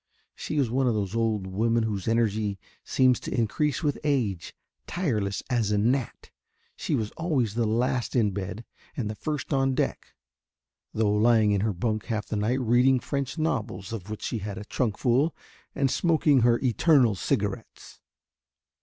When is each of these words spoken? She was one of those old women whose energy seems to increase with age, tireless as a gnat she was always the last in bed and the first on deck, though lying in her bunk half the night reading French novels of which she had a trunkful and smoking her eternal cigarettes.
She 0.33 0.57
was 0.57 0.71
one 0.71 0.87
of 0.87 0.95
those 0.95 1.15
old 1.15 1.45
women 1.45 1.83
whose 1.83 2.07
energy 2.07 2.57
seems 2.83 3.19
to 3.19 3.31
increase 3.39 3.83
with 3.83 3.99
age, 4.03 4.55
tireless 4.87 5.43
as 5.47 5.69
a 5.69 5.77
gnat 5.77 6.31
she 6.75 6.95
was 6.95 7.11
always 7.17 7.53
the 7.53 7.67
last 7.67 8.15
in 8.15 8.31
bed 8.31 8.65
and 8.97 9.07
the 9.11 9.13
first 9.13 9.53
on 9.53 9.75
deck, 9.75 10.15
though 10.91 11.13
lying 11.13 11.51
in 11.51 11.61
her 11.61 11.71
bunk 11.71 12.05
half 12.05 12.25
the 12.25 12.35
night 12.35 12.59
reading 12.59 12.99
French 12.99 13.37
novels 13.37 13.93
of 13.93 14.09
which 14.09 14.23
she 14.23 14.39
had 14.39 14.57
a 14.57 14.65
trunkful 14.65 15.35
and 15.75 15.91
smoking 15.91 16.39
her 16.41 16.59
eternal 16.63 17.13
cigarettes. 17.13 18.01